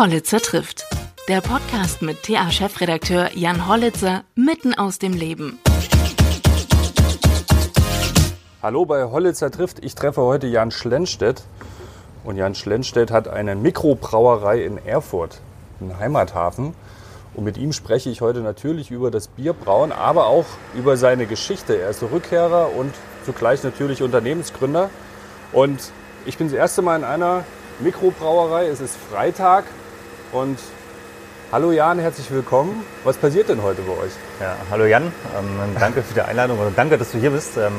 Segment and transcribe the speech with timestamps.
[0.00, 0.86] Hollitzer trifft.
[1.28, 5.58] Der Podcast mit TA-Chefredakteur Jan Hollitzer mitten aus dem Leben.
[8.62, 9.84] Hallo bei Hollitzer trifft.
[9.84, 11.42] Ich treffe heute Jan Schlenstedt.
[12.24, 15.42] Und Jan Schlenstedt hat eine Mikrobrauerei in Erfurt,
[15.82, 16.72] einen Heimathafen.
[17.34, 21.76] Und mit ihm spreche ich heute natürlich über das Bierbrauen, aber auch über seine Geschichte.
[21.76, 22.94] Er ist Rückkehrer und
[23.26, 24.88] zugleich natürlich Unternehmensgründer.
[25.52, 25.92] Und
[26.24, 27.44] ich bin das erste Mal in einer
[27.80, 28.66] Mikrobrauerei.
[28.66, 29.64] Es ist Freitag
[30.32, 30.58] und
[31.50, 32.84] hallo Jan, herzlich willkommen.
[33.04, 34.12] Was passiert denn heute bei euch?
[34.40, 37.56] Ja, hallo Jan, ähm, danke für die Einladung oder danke, dass du hier bist.
[37.56, 37.72] Ähm,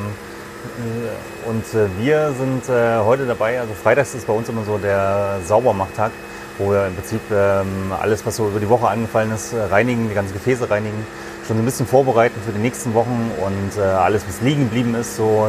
[0.78, 4.78] äh, und äh, wir sind äh, heute dabei, also freitags ist bei uns immer so
[4.78, 6.12] der Saubermachttag,
[6.58, 10.16] wo wir im Prinzip ähm, alles, was so über die Woche angefallen ist, reinigen, die
[10.16, 11.06] ganzen Gefäße reinigen,
[11.48, 15.48] schon ein bisschen vorbereiten für die nächsten Wochen und alles, was liegen geblieben ist, so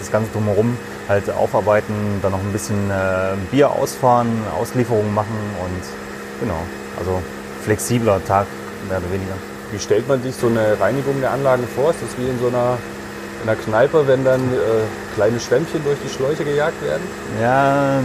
[0.00, 0.76] das Ganze drumherum
[1.08, 2.90] halt aufarbeiten, dann noch ein bisschen
[3.52, 6.07] Bier ausfahren, Auslieferungen machen und
[6.40, 6.60] genau,
[6.98, 7.22] also
[7.64, 8.46] flexibler Tag
[8.88, 9.34] mehr oder weniger.
[9.70, 11.90] Wie stellt man sich so eine Reinigung der Anlagen vor?
[11.90, 12.78] Ist das wie in so einer
[13.40, 17.02] in der Kneipe, wenn dann äh, kleine Schwämmchen durch die Schläuche gejagt werden?
[17.40, 18.00] Ja,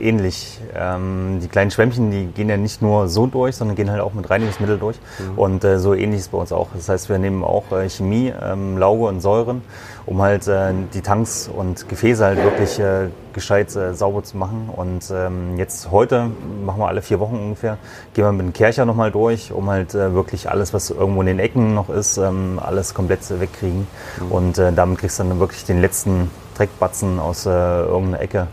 [0.00, 0.60] ähnlich.
[0.76, 4.12] Ähm, die kleinen Schwämmchen, die gehen ja nicht nur so durch, sondern gehen halt auch
[4.12, 4.96] mit Reinigungsmittel durch.
[5.18, 5.38] Mhm.
[5.38, 6.68] Und äh, so ähnlich ist bei uns auch.
[6.74, 9.62] Das heißt, wir nehmen auch äh, Chemie, ähm, Lauge und Säuren,
[10.06, 14.68] um halt äh, die Tanks und Gefäße halt wirklich äh, gescheit äh, sauber zu machen.
[14.74, 16.30] Und ähm, jetzt heute,
[16.64, 17.78] machen wir alle vier Wochen ungefähr,
[18.14, 21.26] gehen wir mit dem Kercher nochmal durch, um halt äh, wirklich alles, was irgendwo in
[21.26, 23.86] den Ecken noch ist, ähm, alles komplett wegkriegen.
[24.20, 24.32] Mhm.
[24.32, 28.46] Und damit kriegst du dann wirklich den letzten Dreckbatzen aus äh, irgendeiner Ecke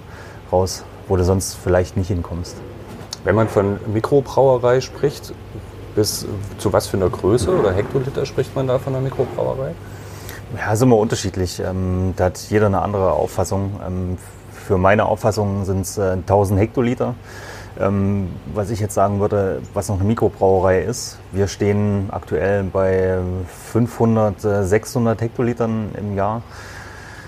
[0.51, 2.55] raus, wo du sonst vielleicht nicht hinkommst.
[3.23, 5.33] Wenn man von Mikrobrauerei spricht,
[5.95, 6.25] bis
[6.57, 9.73] zu was für einer Größe oder Hektoliter spricht man da von einer Mikrobrauerei?
[10.57, 11.59] Ja, ist immer unterschiedlich.
[11.59, 13.79] Ähm, da hat jeder eine andere Auffassung.
[13.85, 14.17] Ähm,
[14.51, 17.15] für meine Auffassung sind es äh, 1000 Hektoliter.
[17.79, 21.19] Ähm, was ich jetzt sagen würde, was noch eine Mikrobrauerei ist.
[21.31, 23.19] Wir stehen aktuell bei
[23.71, 26.41] 500, äh, 600 Hektolitern im Jahr.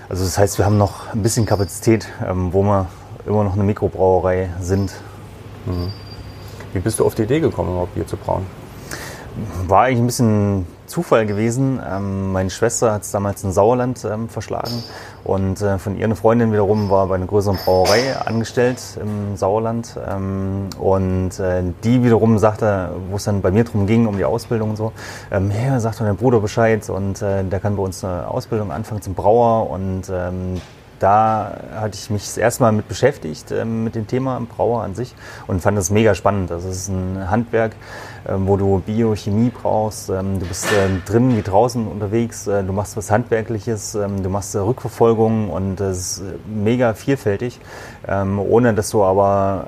[0.08, 2.86] Also das heißt, wir haben noch ein bisschen Kapazität, ähm, wo wir
[3.26, 4.92] immer noch eine Mikrobrauerei sind.
[5.66, 5.92] Mhm.
[6.72, 8.46] Wie bist du auf die Idee gekommen, überhaupt Bier zu brauen?
[9.66, 11.80] War eigentlich ein bisschen Zufall gewesen.
[11.84, 14.82] Ähm, meine Schwester hat es damals in Sauerland ähm, verschlagen
[15.24, 19.98] und äh, von ihr eine Freundin wiederum war bei einer größeren Brauerei angestellt im Sauerland
[20.08, 24.24] ähm, und äh, die wiederum sagte, wo es dann bei mir drum ging, um die
[24.24, 24.92] Ausbildung und so,
[25.30, 29.02] ähm, hey, sagt dein Bruder Bescheid und äh, der kann bei uns eine Ausbildung anfangen
[29.02, 30.60] zum Brauer und ähm,
[30.98, 34.94] da hatte ich mich das erste Mal mit beschäftigt, ähm, mit dem Thema Brauer an
[34.94, 35.14] sich
[35.46, 36.50] und fand das mega spannend.
[36.50, 37.72] Also es ist ein Handwerk,
[38.26, 40.08] wo du Biochemie brauchst.
[40.08, 42.46] Ähm, du bist äh, drinnen wie draußen unterwegs.
[42.46, 47.60] Äh, du machst was Handwerkliches, ähm, du machst äh, Rückverfolgung und es ist mega vielfältig,
[48.06, 49.66] ohne dass du aber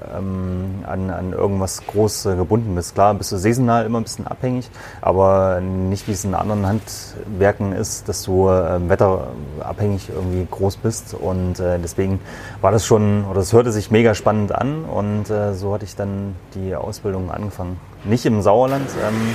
[0.86, 2.94] an, an irgendwas groß gebunden bist.
[2.94, 7.72] Klar bist du saisonal immer ein bisschen abhängig, aber nicht wie es in anderen Handwerken
[7.72, 11.14] ist, dass du wetterabhängig irgendwie groß bist.
[11.14, 12.20] Und deswegen
[12.60, 16.34] war das schon, oder es hörte sich mega spannend an und so hatte ich dann
[16.54, 17.78] die Ausbildung angefangen
[18.08, 19.34] nicht im Sauerland, ähm,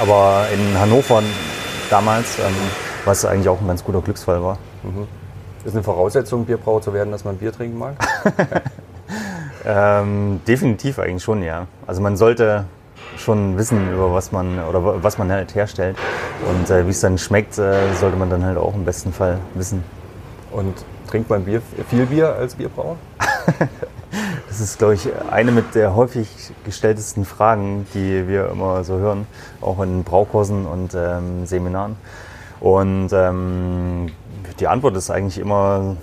[0.00, 1.22] aber in Hannover
[1.90, 2.54] damals, ähm,
[3.04, 4.58] was eigentlich auch ein ganz guter Glücksfall war.
[4.82, 5.06] Mhm.
[5.64, 7.94] Ist eine Voraussetzung, Bierbrauer zu werden, dass man Bier trinken mag?
[9.66, 11.66] ähm, definitiv eigentlich schon, ja.
[11.86, 12.64] Also man sollte
[13.18, 15.96] schon wissen, über was man oder was man halt herstellt.
[16.48, 19.38] Und äh, wie es dann schmeckt, äh, sollte man dann halt auch im besten Fall
[19.54, 19.84] wissen.
[20.50, 20.74] Und
[21.08, 22.96] trinkt man Bier, viel Bier als Bierbrauer?
[24.50, 26.26] Das ist, glaube ich, eine mit der häufig
[26.64, 29.28] gestelltesten Fragen, die wir immer so hören,
[29.60, 31.96] auch in Braukursen und ähm, Seminaren.
[32.58, 34.10] Und ähm,
[34.58, 35.96] die Antwort ist eigentlich immer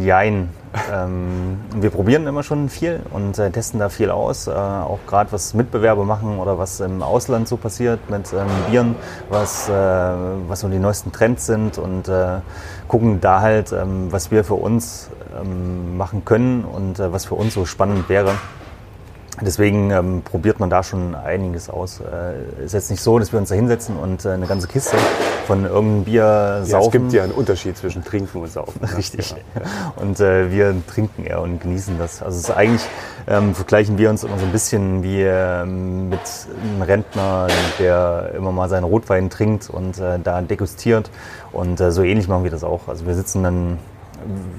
[0.00, 0.50] Jein.
[0.92, 5.32] Ähm, wir probieren immer schon viel und äh, testen da viel aus, äh, auch gerade
[5.32, 8.96] was Mitbewerber machen oder was im Ausland so passiert mit ähm, Bieren,
[9.30, 12.40] was, äh, was so die neuesten Trends sind und äh,
[12.88, 15.10] gucken da halt, ähm, was wir für uns
[15.40, 18.32] ähm, machen können und äh, was für uns so spannend wäre.
[19.40, 22.00] Deswegen ähm, probiert man da schon einiges aus.
[22.00, 24.96] Äh, ist jetzt nicht so, dass wir uns da hinsetzen und äh, eine ganze Kiste
[25.46, 26.70] von irgendeinem Bier saufen.
[26.70, 28.84] Ja, es gibt ja einen Unterschied zwischen Trinken und Saufen.
[28.84, 29.30] Richtig.
[29.30, 29.36] Ja.
[29.96, 32.22] Und äh, wir trinken eher und genießen das.
[32.22, 32.82] Also es ist eigentlich
[33.28, 36.20] ähm, vergleichen wir uns immer so ein bisschen wie ähm, mit
[36.62, 37.48] einem Rentner,
[37.78, 41.10] der immer mal seinen Rotwein trinkt und äh, da degustiert.
[41.52, 42.88] Und äh, so ähnlich machen wir das auch.
[42.88, 43.78] Also wir sitzen dann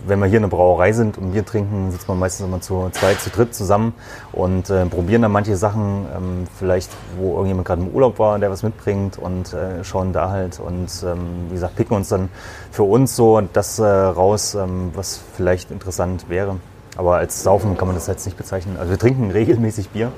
[0.05, 2.89] wenn wir hier in der Brauerei sind und Bier trinken, sitzt man meistens immer zu
[2.91, 3.93] zwei, zu dritt zusammen
[4.31, 8.49] und äh, probieren dann manche Sachen, ähm, vielleicht wo irgendjemand gerade im Urlaub war, der
[8.49, 12.29] was mitbringt und äh, schauen da halt und ähm, wie gesagt, picken uns dann
[12.71, 16.57] für uns so das äh, raus, ähm, was vielleicht interessant wäre.
[16.97, 18.75] aber als Saufen kann man das jetzt nicht bezeichnen.
[18.77, 20.11] Also wir trinken regelmäßig Bier,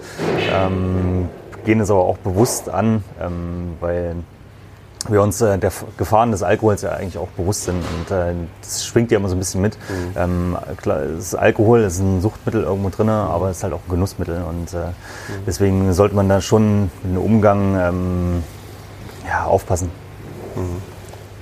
[0.53, 1.29] ähm,
[1.65, 4.15] gehen es aber auch bewusst an, ähm, weil
[5.07, 7.77] wir uns äh, der Gefahren des Alkohols ja eigentlich auch bewusst sind.
[7.77, 9.77] Und äh, das schwingt ja immer so ein bisschen mit.
[9.77, 10.17] Mhm.
[10.17, 13.89] Ähm, klar, das Alkohol ist ein Suchtmittel irgendwo drin, aber es ist halt auch ein
[13.89, 14.43] Genussmittel.
[14.43, 14.91] Und äh, mhm.
[15.47, 18.43] deswegen sollte man da schon mit dem Umgang ähm,
[19.25, 19.89] ja, aufpassen.
[20.55, 20.81] Mhm.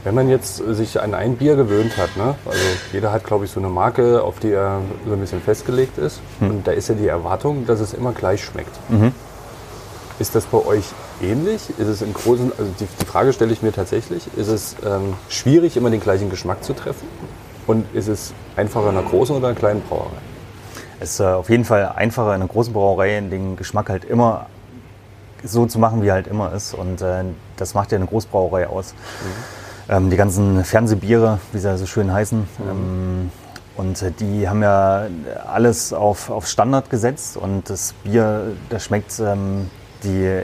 [0.04, 2.36] Wenn man jetzt sich an ein Bier gewöhnt hat, ne?
[2.46, 2.62] also
[2.94, 6.22] jeder hat, glaube ich, so eine Marke, auf die er so ein bisschen festgelegt ist.
[6.40, 6.50] Mhm.
[6.50, 8.72] Und da ist ja die Erwartung, dass es immer gleich schmeckt.
[10.20, 10.86] Ist das bei euch
[11.22, 11.70] ähnlich?
[11.78, 15.14] Ist es im Großen, also die, die Frage stelle ich mir tatsächlich, ist es ähm,
[15.30, 17.08] schwierig, immer den gleichen Geschmack zu treffen?
[17.68, 20.18] Und ist es einfacher in einer großen oder einer kleinen Brauerei?
[21.00, 24.48] Es ist äh, auf jeden Fall einfacher in einer großen Brauerei, den Geschmack halt immer
[25.44, 26.74] so zu machen, wie er halt immer ist.
[26.74, 27.24] Und äh,
[27.58, 28.94] das macht ja eine Großbrauerei aus.
[28.94, 29.94] Mhm.
[29.94, 32.70] Ähm, die ganzen Fernsehbiere, wie sie so schön heißen, mhm.
[32.70, 33.32] ähm,
[33.78, 35.08] und äh, die haben ja
[35.46, 39.70] alles auf, auf Standard gesetzt und das Bier, das schmeckt ähm,
[40.04, 40.44] die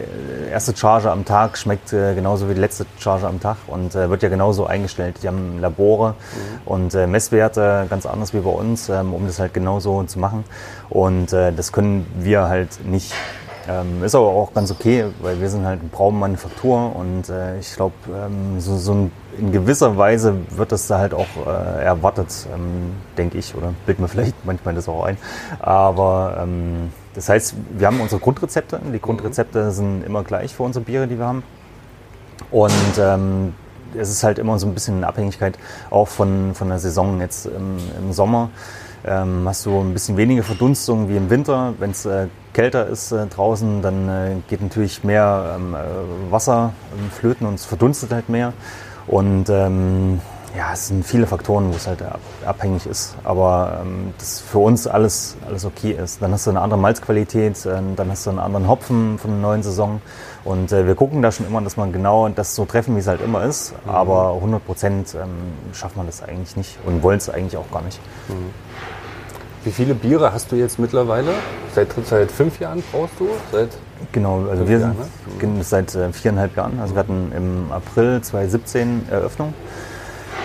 [0.51, 4.09] erste Charge am Tag schmeckt äh, genauso wie die letzte Charge am Tag und äh,
[4.09, 5.17] wird ja genauso eingestellt.
[5.23, 6.61] Die haben Labore mhm.
[6.65, 10.43] und äh, Messwerte ganz anders wie bei uns, ähm, um das halt genauso zu machen.
[10.89, 13.13] Und äh, das können wir halt nicht.
[13.67, 17.73] Ähm, ist aber auch ganz okay, weil wir sind halt eine Braummanufaktur und äh, ich
[17.75, 22.27] glaube, ähm, so, so in gewisser Weise wird das da halt auch äh, erwartet,
[23.17, 25.17] denke ich, oder bildet mir vielleicht manchmal das auch ein.
[25.59, 26.45] Aber
[27.13, 28.79] das heißt, wir haben unsere Grundrezepte.
[28.93, 31.43] Die Grundrezepte sind immer gleich für unsere Biere, die wir haben.
[32.51, 33.53] Und ähm,
[33.97, 35.57] es ist halt immer so ein bisschen in Abhängigkeit
[35.89, 37.19] auch von, von der Saison.
[37.21, 38.49] Jetzt im, im Sommer
[39.05, 41.73] ähm, hast du ein bisschen weniger Verdunstung wie im Winter.
[41.79, 46.73] Wenn es äh, kälter ist äh, draußen, dann äh, geht natürlich mehr ähm, äh, Wasser
[46.97, 48.53] ähm, flöten und es verdunstet halt mehr.
[49.07, 50.21] Und ähm,
[50.55, 52.03] ja, es sind viele Faktoren, wo es halt
[52.45, 53.15] abhängig ist.
[53.23, 56.21] Aber ähm, das für uns alles, alles okay ist.
[56.21, 59.39] Dann hast du eine andere Malzqualität, äh, dann hast du einen anderen Hopfen von der
[59.39, 60.01] neuen Saison.
[60.43, 63.07] Und äh, wir gucken da schon immer, dass man genau das so treffen, wie es
[63.07, 63.73] halt immer ist.
[63.85, 63.91] Mhm.
[63.91, 65.29] Aber 100 Prozent ähm,
[65.73, 67.99] schafft man das eigentlich nicht und wollen es eigentlich auch gar nicht.
[68.27, 68.51] Mhm.
[69.63, 71.31] Wie viele Biere hast du jetzt mittlerweile?
[71.73, 73.29] Seit, seit fünf Jahren brauchst du?
[73.51, 73.69] Seit
[74.11, 74.97] genau, also wir Jahren,
[75.39, 75.63] sind ne?
[75.63, 76.79] seit äh, viereinhalb Jahren.
[76.79, 79.53] Also wir hatten im April 2017 Eröffnung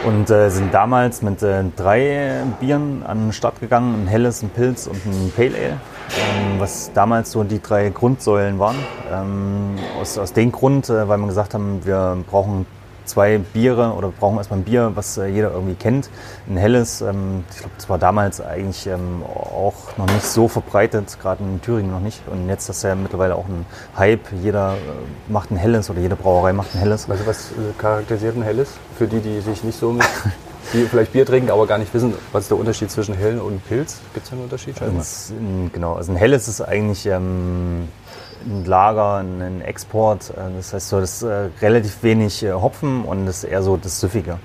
[0.06, 4.50] und äh, sind damals mit äh, drei Bieren an den Start gegangen, ein helles, ein
[4.50, 8.76] Pilz und ein Pale Ale, ähm, was damals so die drei Grundsäulen waren.
[9.12, 12.66] Ähm, aus, aus dem Grund, äh, weil wir gesagt haben, wir brauchen
[13.08, 16.10] zwei Biere oder brauchen erstmal ein Bier, was äh, jeder irgendwie kennt.
[16.48, 21.18] Ein helles, ähm, ich glaube, das war damals eigentlich ähm, auch noch nicht so verbreitet,
[21.20, 22.20] gerade in Thüringen noch nicht.
[22.28, 23.66] Und jetzt ist ja mittlerweile auch ein
[23.96, 24.32] Hype.
[24.42, 27.08] Jeder äh, macht ein helles oder jede Brauerei macht ein helles.
[27.08, 30.06] Also was äh, charakterisiert ein helles für die, die sich nicht so mit
[30.72, 33.66] die vielleicht Bier trinken, aber gar nicht wissen, was ist der Unterschied zwischen hellen und
[33.66, 33.98] Pilz?
[34.12, 34.80] Gibt es einen Unterschied?
[34.82, 35.34] Also,
[35.72, 37.88] genau, also ein helles ist eigentlich ähm,
[38.46, 40.30] ein Lager, ein Export.
[40.30, 43.62] Äh, das heißt, so, das ist äh, relativ wenig äh, Hopfen und das ist eher
[43.62, 44.38] so das Süffige.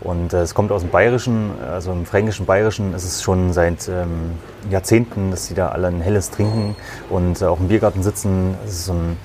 [0.00, 4.32] Und es kommt aus dem Bayerischen, also im fränkischen Bayerischen ist es schon seit ähm,
[4.68, 6.76] Jahrzehnten, dass die da alle ein helles trinken
[7.08, 8.54] und auch im Biergarten sitzen.
[8.66, 9.16] Es ist so ein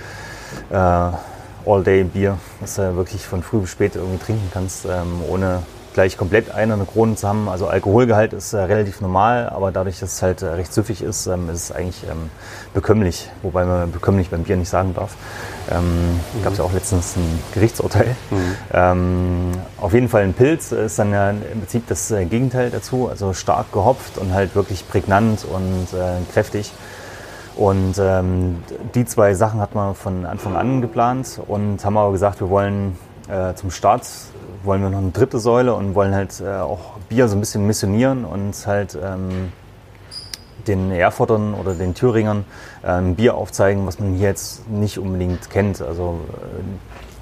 [0.69, 5.63] äh, All-Day-Bier, das du wirklich von früh bis spät irgendwie trinken kannst, ähm, ohne
[5.93, 7.49] gleich komplett eine, eine Krone zusammen.
[7.49, 11.27] Also Alkoholgehalt ist äh, relativ normal, aber dadurch, dass es halt äh, recht süffig ist,
[11.27, 12.29] ähm, ist es eigentlich ähm,
[12.73, 13.29] bekömmlich.
[13.41, 15.15] Wobei man bekömmlich beim Bier nicht sagen darf.
[15.71, 16.43] Ähm, mhm.
[16.43, 18.15] Gab es ja auch letztens ein Gerichtsurteil.
[18.29, 18.55] Mhm.
[18.73, 23.07] Ähm, auf jeden Fall ein Pilz ist dann ja im Prinzip das äh, Gegenteil dazu.
[23.09, 26.71] Also stark gehopft und halt wirklich prägnant und äh, kräftig.
[27.55, 28.63] Und ähm,
[28.95, 32.97] die zwei Sachen hat man von Anfang an geplant und haben aber gesagt, wir wollen
[33.27, 34.07] äh, zum Start
[34.63, 37.65] wollen wir noch eine dritte Säule und wollen halt äh, auch Bier so ein bisschen
[37.65, 39.51] missionieren und halt ähm,
[40.67, 42.45] den Erfurtern oder den Thüringern
[42.83, 45.81] ein Bier aufzeigen, was man hier jetzt nicht unbedingt kennt.
[45.81, 46.19] Also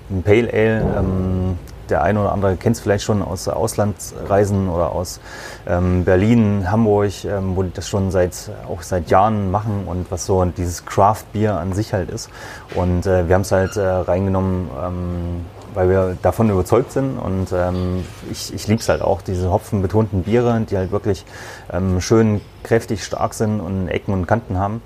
[0.10, 1.58] äh, ein Pale Ale, ähm,
[1.90, 5.20] der eine oder andere kennt es vielleicht schon aus Auslandsreisen oder aus
[5.66, 10.26] ähm, Berlin, Hamburg, ähm, wo die das schon seit auch seit Jahren machen und was
[10.26, 12.30] so dieses Craft Bier an sich halt ist.
[12.76, 15.46] Und äh, wir haben es halt äh, reingenommen ähm,
[15.78, 20.24] weil wir davon überzeugt sind und ähm, ich, ich liebe es halt auch, diese hopfenbetonten
[20.24, 21.24] Biere, die halt wirklich
[21.72, 24.82] ähm, schön kräftig stark sind und Ecken und Kanten haben.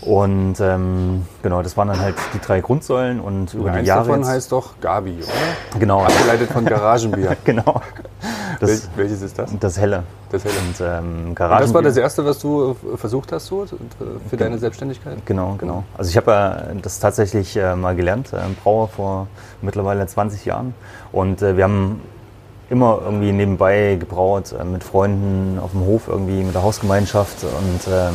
[0.00, 4.06] Und ähm, genau, das waren dann halt die drei Grundsäulen und über ja, die Jahre.
[4.06, 5.78] davon heißt doch Gabi, oder?
[5.80, 6.04] Genau.
[6.04, 7.36] Abgeleitet von Garagenbier.
[7.44, 7.80] genau.
[8.60, 9.50] Das, Welches ist das?
[9.58, 10.04] Das Helle.
[10.30, 10.54] Das Helle.
[10.54, 11.56] Und, ähm, Garagenbier.
[11.56, 13.66] Und das war das erste, was du äh, versucht hast so,
[14.28, 15.18] für deine Selbstständigkeit?
[15.26, 15.84] Genau, genau.
[15.96, 19.26] Also ich habe ja das tatsächlich äh, mal gelernt, äh, Brauer vor
[19.62, 20.74] mittlerweile 20 Jahren.
[21.10, 22.00] Und äh, wir haben
[22.70, 27.92] immer irgendwie nebenbei gebraut, äh, mit Freunden auf dem Hof irgendwie, mit der Hausgemeinschaft und
[27.92, 28.14] ähm,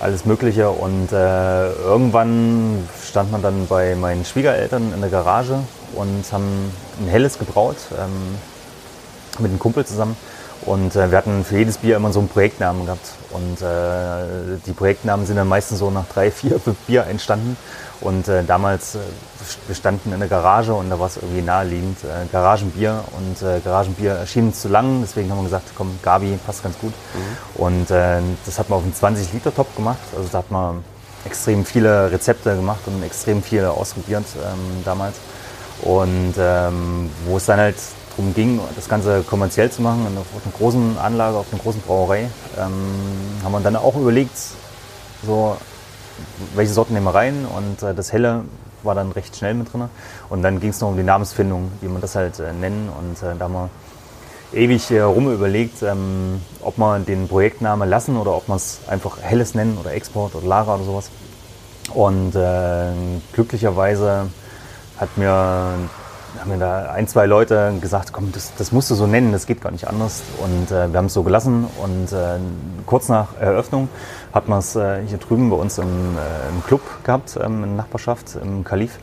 [0.00, 0.70] alles Mögliche.
[0.70, 5.58] Und äh, irgendwann stand man dann bei meinen Schwiegereltern in der Garage
[5.94, 8.38] und haben ein helles gebraut ähm,
[9.38, 10.16] mit einem Kumpel zusammen.
[10.66, 13.06] Und äh, wir hatten für jedes Bier immer so einen Projektnamen gehabt.
[13.30, 17.56] Und äh, die Projektnamen sind dann meistens so nach drei, vier, fünf Bier entstanden.
[18.00, 18.98] Und äh, damals, äh,
[19.66, 23.04] wir standen in der Garage und da war es irgendwie naheliegend, äh, Garagenbier.
[23.16, 26.78] Und äh, Garagenbier erschien uns zu lang, deswegen haben wir gesagt, komm, Gabi, passt ganz
[26.78, 26.92] gut.
[27.14, 27.62] Mhm.
[27.62, 29.98] Und äh, das hat man auf einen 20-Liter-Top gemacht.
[30.16, 30.82] Also da hat man
[31.24, 35.16] extrem viele Rezepte gemacht und extrem viel ausprobiert ähm, damals.
[35.82, 37.76] Und ähm, wo es dann halt
[38.16, 42.28] darum ging, das Ganze kommerziell zu machen, auf einer großen Anlage, auf einer großen Brauerei,
[42.58, 42.72] ähm,
[43.42, 44.36] haben wir dann auch überlegt,
[45.26, 45.56] so,
[46.54, 48.44] welche Sorten nehmen wir rein und äh, das Helle
[48.84, 49.88] war dann recht schnell mit drin.
[50.28, 52.90] Und dann ging es noch um die Namensfindung, wie man das halt äh, nennen.
[52.98, 53.70] Und äh, da haben wir
[54.52, 59.18] ewig äh, rum überlegt, ähm, ob wir den Projektnamen lassen oder ob wir es einfach
[59.20, 61.10] Helles nennen oder Export oder Lara oder sowas.
[61.92, 62.92] Und äh,
[63.32, 64.28] glücklicherweise
[64.98, 65.74] hat mir
[66.40, 69.46] haben mir da ein, zwei Leute gesagt, komm, das, das musst du so nennen, das
[69.46, 70.22] geht gar nicht anders.
[70.42, 71.66] Und äh, wir haben es so gelassen.
[71.82, 72.38] Und äh,
[72.86, 73.88] kurz nach Eröffnung
[74.32, 77.70] hat man es äh, hier drüben bei uns im, äh, im Club gehabt, ähm, in
[77.70, 78.98] der Nachbarschaft, im Kalif.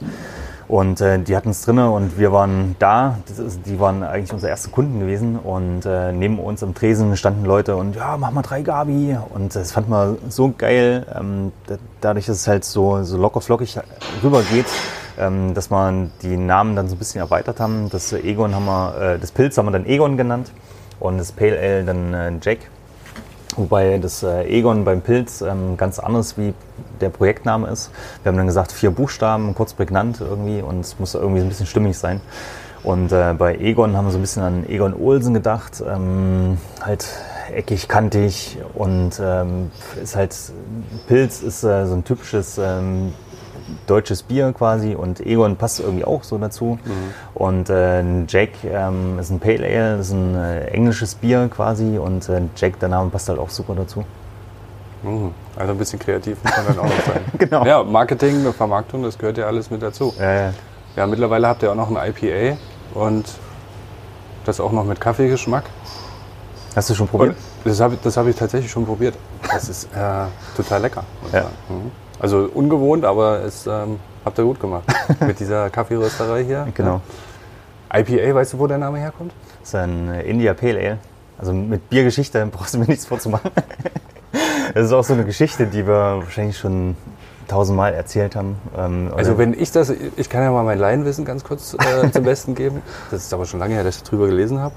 [0.68, 3.18] Und äh, die hatten es drinnen und wir waren da.
[3.28, 5.38] Ist, die waren eigentlich unsere ersten Kunden gewesen.
[5.38, 9.18] Und äh, neben uns im Tresen standen Leute und ja, mach mal drei Gabi.
[9.34, 11.06] Und das fand man so geil.
[11.14, 11.52] Ähm,
[12.00, 13.78] dadurch, dass es halt so, so locker flockig
[14.24, 14.68] rübergeht,
[15.20, 17.90] ähm, dass man die Namen dann so ein bisschen erweitert haben.
[17.90, 20.52] Das Egon haben wir, äh, das Pilz haben wir dann Egon genannt
[21.00, 22.60] und das Pale Ale dann äh, Jack.
[23.58, 26.54] Wobei das äh, Egon beim Pilz ähm, ganz anders wie
[27.02, 27.92] der Projektname ist.
[28.24, 31.66] Wir haben dann gesagt, vier Buchstaben, kurz prägnant irgendwie und es muss irgendwie ein bisschen
[31.66, 32.22] stimmig sein.
[32.84, 35.84] Und äh, bei Egon haben wir so ein bisschen an Egon Olsen gedacht.
[35.86, 37.06] Ähm, halt
[37.54, 40.36] eckig, kantig und ähm, ist halt,
[41.08, 43.14] Pilz ist äh, so ein typisches ähm,
[43.88, 46.80] deutsches Bier quasi und Egon passt irgendwie auch so dazu.
[46.84, 46.92] Mhm.
[47.34, 51.98] Und äh, Jack ähm, ist ein Pale Ale, das ist ein äh, englisches Bier quasi
[51.98, 54.04] und äh, Jack, der Name passt halt auch super dazu.
[55.04, 55.34] Mhm.
[55.56, 57.22] Also ein bisschen kreativ muss man dann auch noch sein.
[57.38, 57.66] genau.
[57.66, 60.14] Ja, Marketing, Vermarktung, das gehört ja alles mit dazu.
[60.20, 60.54] Ja, ja.
[60.96, 62.58] ja, mittlerweile habt ihr auch noch ein IPA
[62.94, 63.26] und
[64.46, 65.66] das auch noch mit Kaffeegeschmack.
[66.76, 67.36] Hast du schon probiert?
[67.64, 69.16] Und das habe hab ich tatsächlich schon probiert.
[69.52, 70.26] Das ist äh,
[70.56, 71.04] total lecker.
[71.32, 71.46] Ja.
[71.70, 71.92] Mhm.
[72.22, 74.84] Also ungewohnt, aber es ähm, habt ihr gut gemacht.
[75.26, 76.68] Mit dieser Kaffeerösterei hier.
[76.76, 77.02] Genau.
[77.92, 79.34] IPA, weißt du, wo der Name herkommt?
[79.60, 80.98] Das ist ein äh, India Pale Ale.
[81.40, 83.52] Also mit Biergeschichte brauchst du mir nichts vorzumachen.
[84.74, 86.96] Das ist auch so eine Geschichte, die wir wahrscheinlich schon
[87.50, 88.56] tausendmal erzählt haben.
[88.78, 92.24] Ähm, also wenn ich das, ich kann ja mal mein Laienwissen ganz kurz äh, zum
[92.24, 92.82] Besten geben.
[93.10, 94.74] Das ist aber schon lange her, dass ich darüber gelesen habe.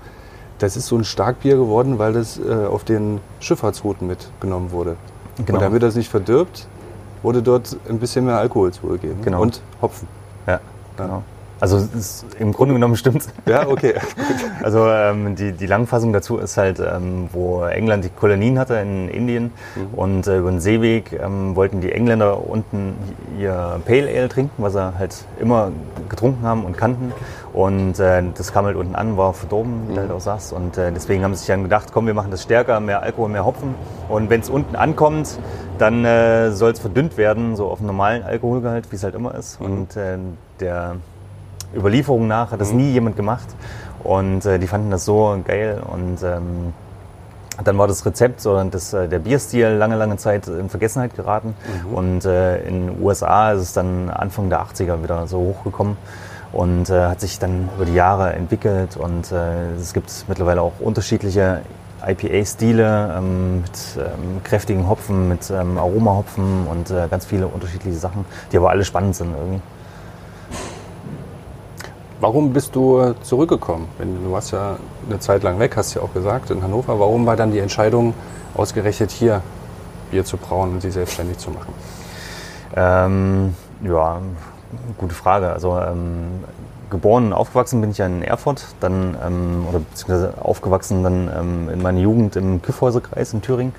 [0.58, 4.96] Das ist so ein Starkbier geworden, weil das äh, auf den Schifffahrtsrouten mitgenommen wurde.
[5.36, 5.58] Genau.
[5.58, 6.66] Und damit das nicht verdirbt,
[7.24, 9.20] wurde dort ein bisschen mehr Alkohol zugegeben.
[9.22, 9.42] Genau.
[9.42, 10.06] Und Hopfen.
[10.46, 10.60] Ja,
[10.96, 11.24] genau.
[11.60, 13.94] Also ist, im Grunde genommen stimmt Ja, okay.
[14.62, 19.08] also ähm, die, die Langfassung dazu ist halt, ähm, wo England die Kolonien hatte in
[19.08, 19.94] Indien mhm.
[19.94, 22.94] und äh, über den Seeweg ähm, wollten die Engländer unten
[23.38, 25.70] ihr Pale Ale trinken, was sie halt immer
[26.08, 27.12] getrunken haben und kannten.
[27.52, 29.94] Und äh, das kam halt unten an, war verdorben, wie mhm.
[29.94, 30.52] du halt auch sagst.
[30.52, 33.28] Und äh, deswegen haben sie sich dann gedacht, komm, wir machen das stärker, mehr Alkohol,
[33.28, 33.76] mehr Hopfen.
[34.08, 35.38] Und wenn es unten ankommt,
[35.78, 39.34] dann äh, soll es verdünnt werden, so auf einen normalen Alkoholgehalt, wie es halt immer
[39.34, 39.60] ist.
[39.60, 39.66] Mhm.
[39.66, 40.18] Und äh,
[40.58, 40.96] der
[41.74, 42.78] Überlieferung nach hat das mhm.
[42.78, 43.46] nie jemand gemacht.
[44.02, 45.82] Und äh, die fanden das so geil.
[45.90, 46.74] Und ähm,
[47.62, 51.54] dann war das Rezept so, das, äh, der Bierstil lange, lange Zeit in Vergessenheit geraten.
[51.86, 51.94] Mhm.
[51.94, 55.96] Und äh, in den USA ist es dann Anfang der 80er wieder so hochgekommen
[56.52, 58.96] und äh, hat sich dann über die Jahre entwickelt.
[58.96, 61.62] Und äh, es gibt mittlerweile auch unterschiedliche
[62.06, 68.24] IPA-Stile ähm, mit ähm, kräftigen Hopfen, mit ähm, Aromahopfen und äh, ganz viele unterschiedliche Sachen,
[68.52, 69.60] die aber alle spannend sind irgendwie.
[72.24, 73.86] Warum bist du zurückgekommen?
[73.98, 76.98] Du warst ja eine Zeit lang weg, hast du ja auch gesagt, in Hannover.
[76.98, 78.14] Warum war dann die Entscheidung,
[78.54, 79.42] ausgerechnet hier
[80.10, 81.74] Bier zu brauen und sie selbstständig zu machen?
[82.74, 84.22] Ähm, ja,
[84.96, 85.52] gute Frage.
[85.52, 86.42] Also ähm,
[86.88, 91.68] geboren und aufgewachsen bin ich ja in Erfurt, dann ähm, oder beziehungsweise aufgewachsen dann ähm,
[91.74, 93.74] in meiner Jugend im Kyffhäuserkreis in Thüringen.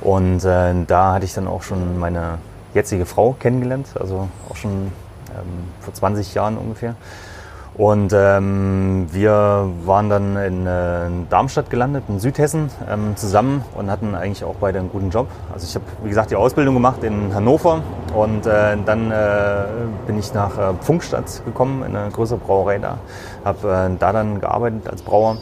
[0.00, 2.38] Und äh, da hatte ich dann auch schon meine
[2.72, 4.92] jetzige Frau kennengelernt, also auch schon
[5.30, 6.94] ähm, vor 20 Jahren ungefähr.
[7.74, 14.14] Und ähm, wir waren dann in äh, Darmstadt gelandet, in Südhessen, ähm, zusammen und hatten
[14.14, 15.28] eigentlich auch beide einen guten Job.
[15.52, 17.82] Also ich habe, wie gesagt, die Ausbildung gemacht in Hannover
[18.14, 19.64] und äh, dann äh,
[20.06, 22.98] bin ich nach äh, Pfunkstadt gekommen, in eine größere Brauerei da.
[23.44, 25.38] Habe äh, da dann gearbeitet als Brauer.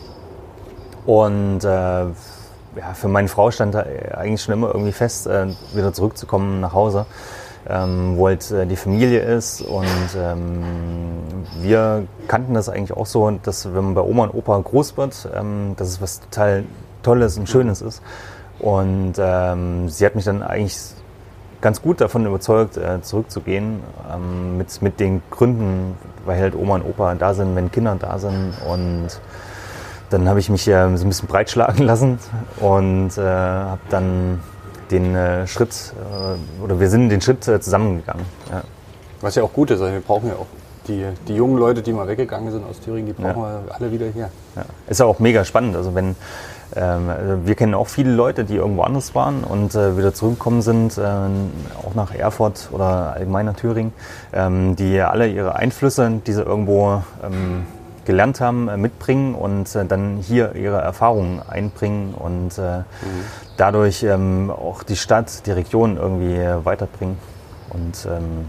[1.07, 5.95] Und äh, ja, für meine Frau stand da eigentlich schon immer irgendwie fest, äh, wieder
[5.95, 7.07] zurückzukommen nach Hause
[7.69, 9.61] ähm, wo halt äh, die Familie ist.
[9.61, 10.63] Und ähm,
[11.61, 15.29] wir kannten das eigentlich auch so, dass wenn man bei Oma und Opa groß wird,
[15.35, 16.65] ähm, dass es was total
[17.03, 18.03] Tolles und Schönes ist.
[18.59, 20.77] Und ähm, sie hat mich dann eigentlich
[21.61, 23.81] ganz gut davon überzeugt, äh, zurückzugehen,
[24.13, 28.19] ähm, mit, mit den Gründen, weil halt Oma und Opa da sind, wenn Kinder da
[28.19, 28.55] sind.
[28.69, 29.09] Und
[30.11, 32.19] dann habe ich mich äh, so ein bisschen breitschlagen lassen
[32.61, 34.41] und äh, habe dann
[34.91, 38.25] den äh, Schritt, äh, oder wir sind den Schritt äh, zusammengegangen.
[38.51, 38.63] Ja.
[39.21, 40.47] Was ja auch gut ist, also wir brauchen ja auch
[40.87, 43.61] die, die jungen Leute, die mal weggegangen sind aus Thüringen, die brauchen ja.
[43.67, 44.31] wir alle wieder hier.
[44.57, 44.65] Ja.
[44.89, 45.77] Ist ja auch mega spannend.
[45.77, 46.17] Also wenn
[46.77, 50.63] ähm, also wir kennen auch viele Leute, die irgendwo anders waren und äh, wieder zurückgekommen
[50.63, 53.93] sind, äh, auch nach Erfurt oder allgemein nach Thüringen,
[54.33, 57.67] ähm, die alle ihre Einflüsse, die sie irgendwo ähm,
[58.09, 62.85] gelernt haben, äh, mitbringen und äh, dann hier ihre Erfahrungen einbringen und äh, mhm.
[63.59, 67.19] dadurch ähm, auch die Stadt, die Region irgendwie weiterbringen.
[67.69, 68.47] Und ähm,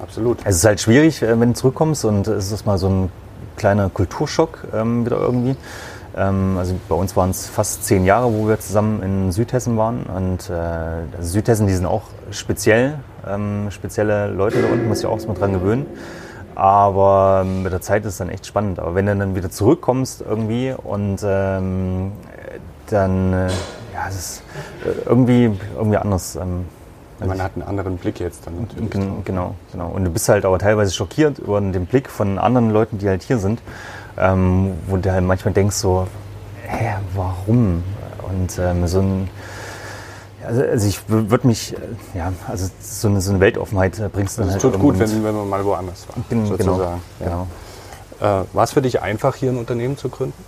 [0.00, 0.38] Absolut.
[0.44, 3.12] Es ist halt schwierig, wenn du zurückkommst und es ist mal so ein
[3.56, 5.56] kleiner Kulturschock ähm, wieder irgendwie.
[6.16, 10.04] Ähm, also bei uns waren es fast zehn Jahre, wo wir zusammen in Südhessen waren.
[10.04, 10.54] Und äh,
[11.16, 15.36] also Südhessen, die sind auch speziell, ähm, spezielle Leute da unten, muss ich auch erstmal
[15.36, 15.86] dran gewöhnen.
[16.54, 18.78] Aber mit der Zeit ist es dann echt spannend.
[18.78, 22.12] Aber wenn du dann wieder zurückkommst irgendwie und ähm,
[22.88, 23.48] dann, äh,
[23.92, 24.42] ja, es ist
[24.84, 26.36] äh, irgendwie, irgendwie anders.
[26.36, 26.66] Ähm,
[27.20, 28.90] also Man hat einen anderen Blick jetzt dann natürlich.
[28.90, 29.88] Genau, genau.
[29.88, 33.22] Und du bist halt aber teilweise schockiert über den Blick von anderen Leuten, die halt
[33.22, 33.60] hier sind,
[34.18, 36.06] ähm, wo du halt manchmal denkst so,
[36.66, 37.82] hä, warum?
[38.28, 39.28] Und ähm, so ein
[40.46, 44.38] also, also ich würde mich, äh, ja, also so eine, so eine Weltoffenheit äh, bringst
[44.38, 44.74] du dann also halt.
[44.74, 46.16] Es tut gut, wenn, wenn man mal woanders war.
[46.28, 47.00] Genau, sozusagen.
[47.18, 47.46] genau.
[48.20, 48.40] Ja.
[48.42, 50.44] Äh, war es für dich einfach, hier ein Unternehmen zu gründen?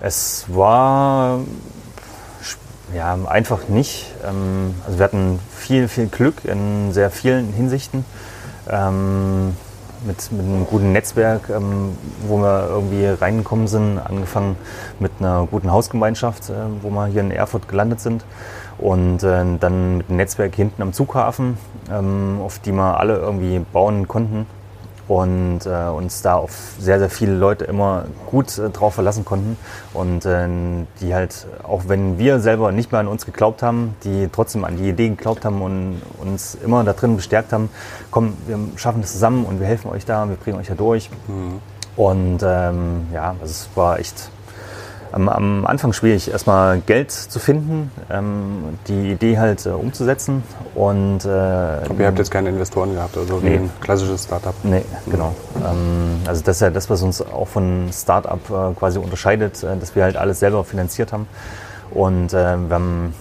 [0.00, 1.40] Es war
[2.94, 4.06] ja, einfach nicht.
[4.24, 8.04] Ähm, also wir hatten viel, viel Glück in sehr vielen Hinsichten.
[10.04, 14.56] Mit, mit einem guten Netzwerk, ähm, wo wir irgendwie reingekommen sind, angefangen
[15.00, 18.24] mit einer guten Hausgemeinschaft, äh, wo wir hier in Erfurt gelandet sind.
[18.78, 21.58] Und äh, dann mit einem Netzwerk hinten am Zughafen,
[21.90, 24.46] ähm, auf die wir alle irgendwie bauen konnten
[25.08, 29.56] und äh, uns da auf sehr, sehr viele Leute immer gut äh, drauf verlassen konnten
[29.94, 30.46] und äh,
[31.00, 34.76] die halt, auch wenn wir selber nicht mehr an uns geglaubt haben, die trotzdem an
[34.76, 37.70] die Idee geglaubt haben und uns immer da drin bestärkt haben,
[38.10, 41.10] komm, wir schaffen das zusammen und wir helfen euch da, wir bringen euch da durch.
[41.26, 41.60] Mhm.
[41.96, 44.30] Und ähm, ja, also es war echt
[45.12, 50.42] am, am Anfang schwierig, erstmal Geld zu finden, ähm, die Idee halt äh, umzusetzen.
[50.74, 53.56] Und, äh, Aber ihr habt jetzt keine Investoren gehabt, also wie nee.
[53.56, 54.54] ein klassisches Startup?
[54.62, 55.34] Nee, genau.
[55.56, 59.76] Ähm, also das ist ja das, was uns auch von Startup äh, quasi unterscheidet, äh,
[59.76, 61.26] dass wir halt alles selber finanziert haben.
[61.90, 63.14] Und äh, wir haben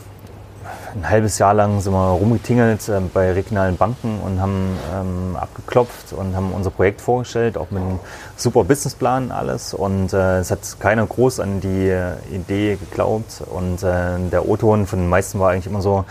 [0.97, 6.13] ein halbes Jahr lang sind wir rumgetingelt äh, bei regionalen Banken und haben ähm, abgeklopft
[6.13, 7.99] und haben unser Projekt vorgestellt, auch mit einem
[8.35, 9.73] super Businessplan alles.
[9.73, 13.43] Und äh, es hat keiner groß an die äh, Idee geglaubt.
[13.45, 16.05] Und äh, der O-Ton von den meisten war eigentlich immer so,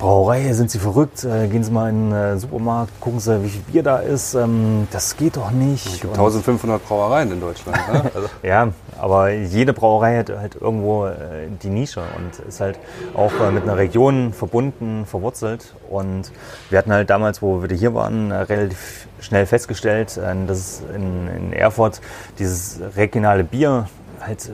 [0.00, 1.24] Brauerei, sind Sie verrückt?
[1.24, 4.32] Äh, gehen Sie mal in den äh, Supermarkt, gucken Sie, wie viel Bier da ist.
[4.32, 6.02] Ähm, das geht doch nicht.
[6.02, 7.76] 1500 Brauereien in Deutschland.
[7.92, 8.10] Ne?
[8.14, 8.28] Also.
[8.42, 12.78] ja, aber jede Brauerei hat halt irgendwo äh, die Nische und ist halt
[13.14, 15.74] auch mit einer Region verbunden, verwurzelt.
[15.90, 16.32] Und
[16.70, 21.52] wir hatten halt damals, wo wir hier waren, relativ schnell festgestellt, dass es in, in
[21.52, 22.00] Erfurt
[22.38, 23.86] dieses regionale Bier
[24.18, 24.50] halt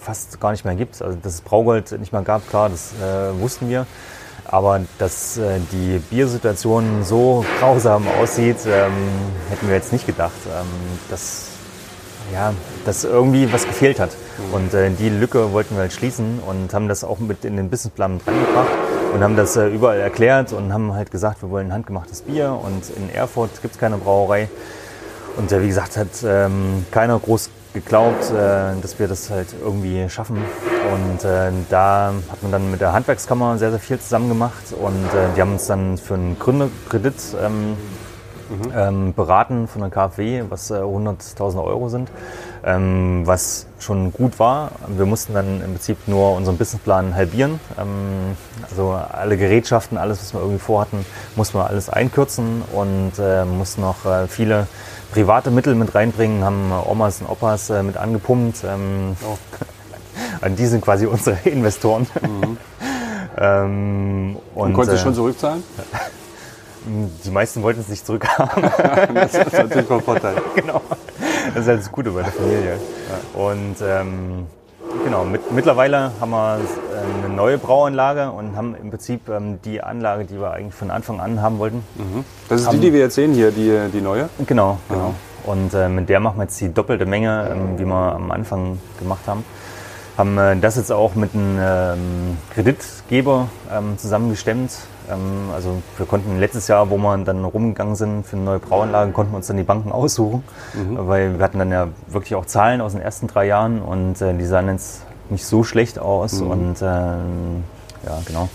[0.00, 1.02] fast gar nicht mehr gibt.
[1.02, 3.86] Also dass es Braugold nicht mehr gab, klar, das äh, wussten wir.
[4.48, 8.92] Aber dass äh, die Biersituation so grausam aussieht, ähm,
[9.50, 10.32] hätten wir jetzt nicht gedacht.
[10.46, 10.66] Ähm,
[11.10, 11.48] dass,
[12.32, 12.52] ja,
[12.84, 14.10] dass irgendwie was gefehlt hat.
[14.52, 17.70] Und äh, die Lücke wollten wir halt schließen und haben das auch mit in den
[17.70, 18.70] Businessplan reingebracht
[19.14, 22.90] und haben das äh, überall erklärt und haben halt gesagt, wir wollen handgemachtes Bier und
[22.96, 24.48] in Erfurt gibt es keine Brauerei.
[25.36, 30.08] Und äh, wie gesagt, hat ähm, keiner groß geglaubt, äh, dass wir das halt irgendwie
[30.08, 30.38] schaffen.
[30.92, 35.04] Und äh, da hat man dann mit der Handwerkskammer sehr, sehr viel zusammen gemacht und
[35.14, 38.72] äh, die haben uns dann für einen Gründerkredit ähm, mhm.
[38.74, 42.10] ähm, beraten von der KfW, was 100.000 Euro sind.
[42.64, 44.72] ähm, was schon gut war.
[44.88, 47.60] Wir mussten dann im Prinzip nur unseren Businessplan halbieren.
[48.70, 51.04] Also alle Gerätschaften, alles, was wir irgendwie vorhatten,
[51.36, 53.12] mussten wir alles einkürzen und
[53.56, 53.96] mussten noch
[54.28, 54.66] viele
[55.12, 58.64] private Mittel mit reinbringen, haben Omas und Opas äh, mit angepumpt.
[58.64, 59.36] Ähm, oh.
[60.48, 62.06] die sind quasi unsere Investoren.
[62.20, 62.56] Mhm.
[63.38, 65.62] ähm, und, und konntest du schon zurückzahlen?
[67.24, 68.62] Die meisten wollten es nicht zurückhaben.
[69.12, 70.36] das ist natürlich ein Vorteil.
[70.54, 70.80] genau.
[71.52, 72.78] Das ist halt das Gute bei der Familie.
[72.78, 73.40] Ja.
[73.40, 74.46] Und ähm,
[75.04, 79.82] genau, mit, mittlerweile haben wir äh, eine neue Brauanlage und haben im Prinzip ähm, die
[79.82, 81.84] Anlage, die wir eigentlich von Anfang an haben wollten.
[81.96, 82.24] Mhm.
[82.48, 84.28] Das ist haben, die, die wir jetzt sehen hier, die, die neue?
[84.46, 85.14] Genau, genau.
[85.44, 88.78] Und äh, mit der machen wir jetzt die doppelte Menge, ähm, wie wir am Anfang
[88.98, 89.44] gemacht haben
[90.16, 94.72] haben äh, das jetzt auch mit einem ähm, Kreditgeber ähm, zusammengestemmt.
[95.10, 99.12] Ähm, also wir konnten letztes Jahr, wo wir dann rumgegangen sind für eine neue Brauanlage,
[99.12, 100.42] konnten wir uns dann die Banken aussuchen,
[100.74, 100.98] mhm.
[101.08, 104.34] weil wir hatten dann ja wirklich auch Zahlen aus den ersten drei Jahren und äh,
[104.34, 106.50] die sahen jetzt nicht so schlecht aus mhm.
[106.50, 107.64] und ähm,
[108.04, 108.48] ja genau.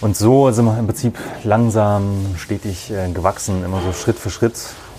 [0.00, 4.54] Und so sind wir im Prinzip langsam, stetig äh, gewachsen, immer so Schritt für Schritt.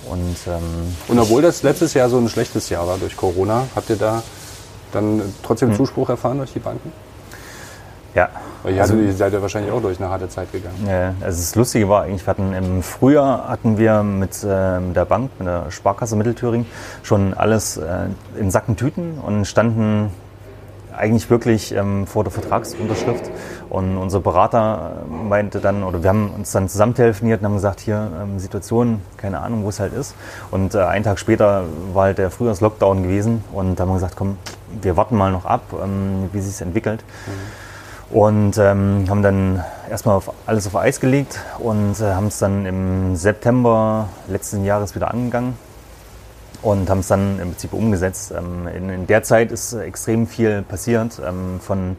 [0.09, 3.89] Und, ähm, und obwohl das letztes Jahr so ein schlechtes Jahr war durch Corona, habt
[3.89, 4.23] ihr da
[4.91, 5.77] dann trotzdem hm.
[5.77, 6.91] Zuspruch erfahren durch die Banken?
[8.17, 8.29] Ja.
[8.63, 10.75] Weil ihr, also, ihr seid ja wahrscheinlich auch durch eine harte Zeit gegangen.
[10.87, 15.05] Ja, also das Lustige war eigentlich, wir hatten im Frühjahr hatten wir mit äh, der
[15.05, 16.65] Bank, mit der Sparkasse Mittelthüringen,
[17.03, 18.07] schon alles äh,
[18.39, 20.09] in Sacken Tüten und standen
[20.97, 23.29] eigentlich wirklich ähm, vor der Vertragsunterschrift.
[23.69, 27.53] Und unser Berater äh, meinte dann, oder wir haben uns dann zusammen telefoniert und haben
[27.53, 30.15] gesagt, hier ähm, Situation, keine Ahnung, wo es halt ist.
[30.49, 34.15] Und äh, einen Tag später war halt der Frühjahrslockdown gewesen und da haben wir gesagt,
[34.15, 34.37] komm,
[34.81, 37.03] wir warten mal noch ab, ähm, wie sich es entwickelt.
[37.27, 37.66] Mhm.
[38.09, 42.65] Und ähm, haben dann erstmal auf, alles auf Eis gelegt und äh, haben es dann
[42.65, 45.57] im September letzten Jahres wieder angegangen
[46.61, 48.33] und haben es dann im Prinzip umgesetzt.
[48.35, 51.97] Ähm, in, in, der Zeit ist extrem viel passiert, ähm, von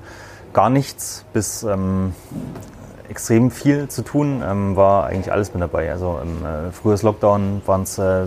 [0.55, 2.15] gar nichts bis ähm,
[3.09, 5.91] extrem viel zu tun, ähm, war eigentlich alles mit dabei.
[5.91, 8.27] Also im äh, frühes Lockdown waren es äh,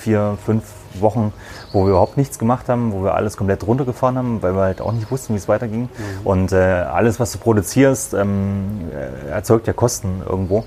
[0.00, 0.64] vier, fünf
[1.00, 1.32] Wochen,
[1.72, 4.80] wo wir überhaupt nichts gemacht haben, wo wir alles komplett runtergefahren haben, weil wir halt
[4.80, 5.82] auch nicht wussten, wie es weiterging.
[5.82, 5.88] Mhm.
[6.24, 10.64] Und äh, alles, was du produzierst, ähm, äh, erzeugt ja Kosten irgendwo.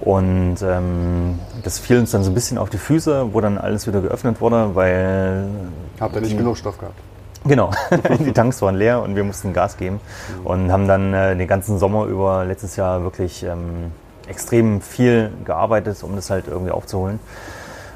[0.00, 3.86] Und ähm, das fiel uns dann so ein bisschen auf die Füße, wo dann alles
[3.86, 5.48] wieder geöffnet wurde, weil.
[5.98, 6.98] Habt ihr nicht genug Stoff gehabt?
[7.44, 7.70] Genau,
[8.18, 10.00] die Tanks waren leer und wir mussten Gas geben
[10.40, 10.46] mhm.
[10.46, 13.92] und haben dann äh, den ganzen Sommer über letztes Jahr wirklich ähm,
[14.28, 17.18] extrem viel gearbeitet, um das halt irgendwie aufzuholen.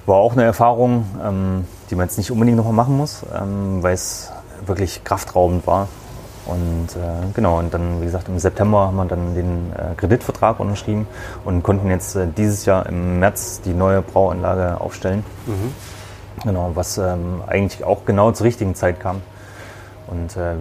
[0.06, 3.94] War auch eine Erfahrung, ähm, die man jetzt nicht unbedingt nochmal machen muss, ähm, weil
[3.94, 4.30] es
[4.66, 5.88] wirklich kraftraubend war.
[6.44, 10.58] Und äh, genau, und dann, wie gesagt, im September haben wir dann den äh, Kreditvertrag
[10.58, 11.06] unterschrieben
[11.44, 15.24] und konnten jetzt äh, dieses Jahr im März die neue Brauanlage aufstellen.
[15.46, 15.72] Mhm.
[16.42, 19.22] Genau, was ähm, eigentlich auch genau zur richtigen Zeit kam.
[20.12, 20.52] Und äh,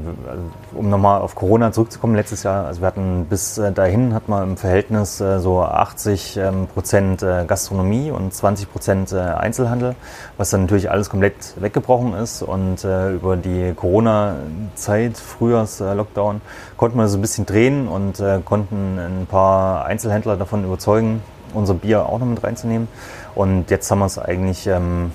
[0.73, 4.51] um nochmal auf Corona zurückzukommen, letztes Jahr, also wir hatten bis äh, dahin hat man
[4.51, 9.95] im Verhältnis äh, so 80 ähm, Prozent äh, Gastronomie und 20 Prozent äh, Einzelhandel,
[10.37, 12.43] was dann natürlich alles komplett weggebrochen ist.
[12.43, 16.39] Und äh, über die Corona-Zeit, Frühjahrs-Lockdown,
[16.77, 21.21] konnten wir so ein bisschen drehen und konnten ein paar Einzelhändler davon überzeugen,
[21.53, 22.87] unser Bier auch noch mit reinzunehmen.
[23.35, 25.11] Und jetzt haben wir es eigentlich ähm,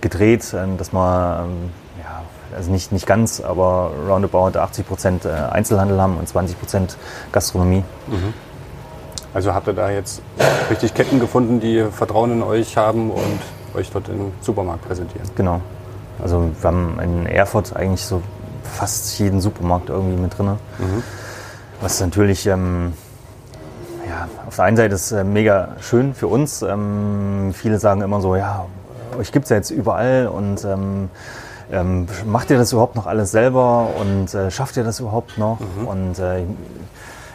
[0.00, 1.70] gedreht, dass wir ähm,
[2.54, 6.96] also nicht, nicht ganz, aber roundabout 80 Prozent äh, Einzelhandel haben und 20 Prozent
[7.32, 7.82] Gastronomie.
[8.06, 8.34] Mhm.
[9.32, 10.22] Also habt ihr da jetzt
[10.70, 13.40] richtig Ketten gefunden, die Vertrauen in euch haben und
[13.74, 15.28] euch dort im Supermarkt präsentieren?
[15.34, 15.60] Genau.
[16.22, 18.22] Also wir haben in Erfurt eigentlich so
[18.62, 20.46] fast jeden Supermarkt irgendwie mit drin.
[20.78, 21.02] Mhm.
[21.80, 22.92] Was natürlich ähm,
[24.08, 26.62] ja, auf der einen Seite ist äh, mega schön für uns.
[26.62, 28.66] Ähm, viele sagen immer so, ja,
[29.18, 31.10] euch gibt es ja jetzt überall und ähm,
[31.72, 35.58] ähm, macht ihr das überhaupt noch alles selber und äh, schafft ihr das überhaupt noch?
[35.60, 35.86] Mhm.
[35.86, 36.42] Und äh,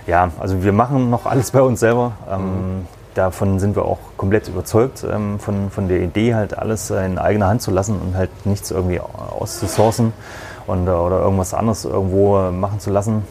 [0.08, 2.14] ja, also wir machen noch alles bei uns selber.
[2.30, 2.88] Ähm, mhm.
[3.16, 7.18] Davon sind wir auch komplett überzeugt, ähm, von, von der Idee, halt alles äh, in
[7.18, 10.14] eigener Hand zu lassen und halt nichts irgendwie auszusourcen
[10.68, 13.24] und, äh, oder irgendwas anderes irgendwo machen zu lassen.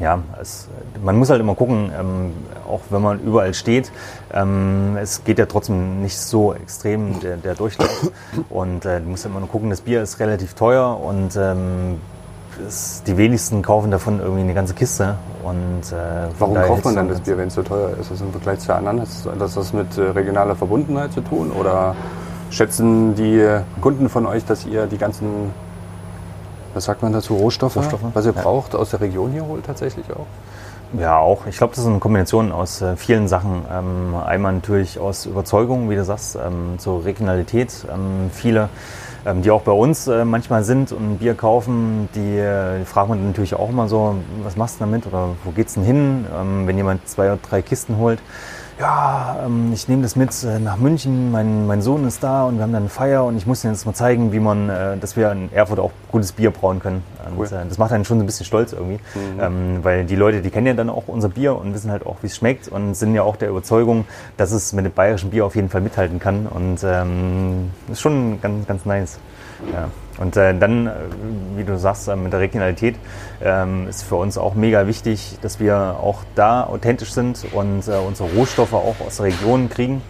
[0.00, 0.68] Ja, es,
[1.02, 2.32] man muss halt immer gucken, ähm,
[2.68, 3.90] auch wenn man überall steht,
[4.32, 8.10] ähm, es geht ja trotzdem nicht so extrem der, der Durchlauf.
[8.50, 11.98] Und äh, du musst immer nur gucken, das Bier ist relativ teuer und ähm,
[12.66, 15.16] es, die wenigsten kaufen davon irgendwie eine ganze Kiste.
[15.42, 18.00] Und, äh, Warum kauft man dann das Bier, wenn es so teuer ist?
[18.00, 19.00] Ist das im Vergleich zu anderen?
[19.00, 21.50] Hat das, das mit äh, regionaler Verbundenheit zu tun?
[21.50, 21.94] Oder
[22.50, 23.46] schätzen die
[23.80, 25.52] Kunden von euch, dass ihr die ganzen
[26.76, 28.02] was sagt man dazu, Rohstoffe, Rohstoffe?
[28.12, 28.42] was ihr ja.
[28.42, 30.26] braucht, aus der Region hier holt tatsächlich auch?
[30.98, 31.46] Ja, auch.
[31.46, 33.62] Ich glaube, das ist eine Kombination aus äh, vielen Sachen.
[33.72, 37.86] Ähm, einmal natürlich aus Überzeugung, wie du sagst, ähm, zur Regionalität.
[37.92, 38.68] Ähm, viele,
[39.24, 43.08] ähm, die auch bei uns äh, manchmal sind und ein Bier kaufen, die, äh, fragen
[43.08, 46.66] man natürlich auch immer so, was machst du damit oder wo geht's denn hin, ähm,
[46.66, 48.20] wenn jemand zwei oder drei Kisten holt
[48.78, 52.56] ja, ähm, ich nehme das mit äh, nach München, mein, mein Sohn ist da und
[52.56, 54.96] wir haben dann eine Feier und ich muss Ihnen jetzt mal zeigen, wie man, äh,
[54.98, 57.02] dass wir in Erfurt auch gutes Bier brauen können.
[57.26, 57.46] Und, cool.
[57.46, 59.40] äh, das macht einen schon ein bisschen stolz irgendwie, mhm.
[59.40, 62.16] ähm, weil die Leute, die kennen ja dann auch unser Bier und wissen halt auch,
[62.20, 64.04] wie es schmeckt und sind ja auch der Überzeugung,
[64.36, 68.40] dass es mit dem bayerischen Bier auf jeden Fall mithalten kann und ähm, ist schon
[68.42, 69.18] ganz, ganz nice.
[69.72, 69.88] Ja.
[70.18, 70.92] Und äh, dann, äh,
[71.56, 72.96] wie du sagst, äh, mit der Regionalität
[73.42, 77.92] ähm, ist für uns auch mega wichtig, dass wir auch da authentisch sind und äh,
[77.96, 80.02] unsere Rohstoffe auch aus der Region kriegen.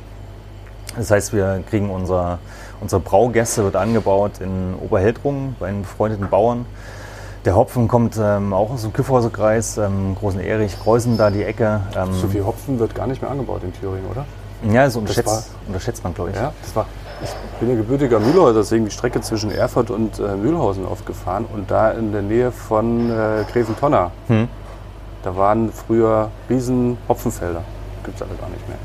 [0.96, 2.38] Das heißt, wir kriegen unser,
[2.80, 6.66] unsere Braugäste wird angebaut in Oberheldrungen bei den befreundeten Bauern.
[7.44, 9.30] Der Hopfen kommt ähm, auch aus dem Kyffhauser
[9.78, 11.80] ähm, Großen Erich, Kreuzen da die Ecke.
[11.96, 14.24] Ähm, so viel Hopfen wird gar nicht mehr angebaut in Thüringen, oder?
[14.72, 16.36] Ja, das unterschätzt, war, unterschätzt man, glaube ich.
[16.36, 16.86] Ja, das war,
[17.22, 21.46] ich bin ja gebürtiger Mühlhäuser, deswegen die Strecke zwischen Erfurt und äh, Mühlhausen oft gefahren
[21.52, 24.10] und da in der Nähe von äh, Greventonner.
[24.28, 24.48] Hm.
[25.22, 27.62] Da waren früher riesen Hopfenfelder.
[28.04, 28.78] Gibt es alle gar nicht mehr.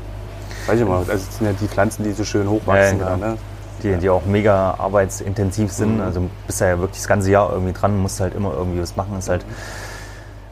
[0.66, 2.98] Weiß ich mal, also das sind ja die Pflanzen, die so schön hochwachsen.
[2.98, 3.20] Ja, genau.
[3.20, 3.38] da, ne?
[3.82, 5.96] die, die auch mega arbeitsintensiv sind.
[5.96, 6.02] Mhm.
[6.02, 9.18] Also bist ja wirklich das ganze Jahr irgendwie dran, musst halt immer irgendwie was machen.
[9.18, 9.44] Ist halt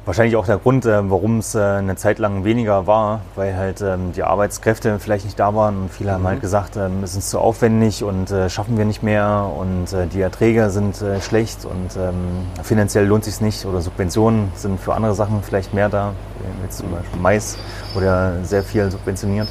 [0.07, 3.83] Wahrscheinlich auch der Grund, äh, warum es äh, eine Zeit lang weniger war, weil halt
[3.83, 6.15] ähm, die Arbeitskräfte vielleicht nicht da waren und viele mhm.
[6.15, 9.89] haben halt gesagt, ähm, es ist zu aufwendig und äh, schaffen wir nicht mehr und
[10.13, 15.15] die Erträge sind schlecht und ähm, finanziell lohnt sich nicht oder Subventionen sind für andere
[15.15, 16.13] Sachen vielleicht mehr da,
[16.63, 17.59] jetzt zum Beispiel Mais
[17.97, 19.49] oder sehr viel subventioniert.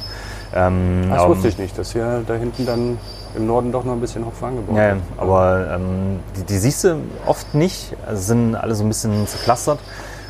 [0.52, 2.98] das wusste ich nicht, dass hier da hinten dann
[3.36, 6.96] im Norden doch noch ein bisschen Hopfen angebaut ja, aber ähm, die, die, siehst du
[7.26, 9.78] oft nicht, also sind alle so ein bisschen zerklustert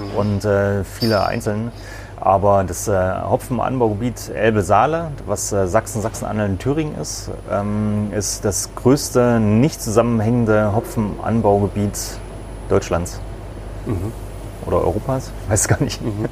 [0.00, 0.16] mhm.
[0.16, 1.72] und äh, viele einzeln.
[2.20, 8.68] Aber das äh, Hopfenanbaugebiet Elbe-Saale, was äh, Sachsen, Sachsen-Anhalt und Thüringen ist, ähm, ist das
[8.74, 11.98] größte nicht zusammenhängende Hopfenanbaugebiet
[12.68, 13.20] Deutschlands.
[13.86, 14.12] Mhm.
[14.70, 16.00] Oder Europas, weiß gar nicht.
[16.00, 16.26] Mhm.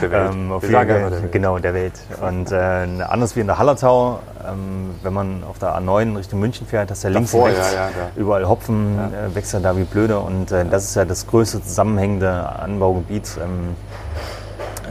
[0.00, 0.32] Der Welt.
[0.32, 1.32] ähm, auf jeden Fall, der Welt.
[1.32, 1.92] Genau, der Welt.
[2.20, 6.66] Und äh, anders wie in der Hallertau, ähm, wenn man auf der A9 Richtung München
[6.66, 8.10] fährt, dass ja links Davor, und rechts ja, ja, ja.
[8.16, 10.18] überall Hopfen äh, wechseln da wie blöde.
[10.18, 13.76] Und äh, das ist ja das größte zusammenhängende Anbaugebiet ähm,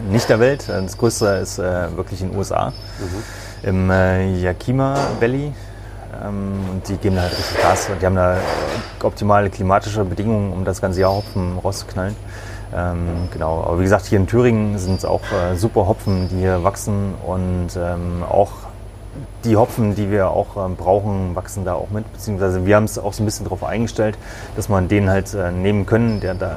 [0.10, 0.70] nicht der Welt.
[0.70, 3.68] Äh, das größte ist äh, wirklich in den USA, mhm.
[3.68, 5.52] im äh, Yakima Valley.
[6.24, 7.90] Ähm, und die geben da halt richtig Gas.
[7.90, 8.38] Und die haben da
[9.02, 12.16] optimale klimatische Bedingungen, um das ganze Jahr Hopfen rauszuknallen.
[12.76, 16.38] Ähm, genau, aber wie gesagt, hier in Thüringen sind es auch äh, super Hopfen, die
[16.38, 18.52] hier wachsen und ähm, auch
[19.44, 22.12] die Hopfen, die wir auch ähm, brauchen, wachsen da auch mit.
[22.12, 24.18] Beziehungsweise wir haben es auch so ein bisschen darauf eingestellt,
[24.56, 26.56] dass man den halt äh, nehmen können, der da,